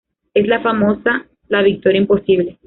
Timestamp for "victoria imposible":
1.61-2.57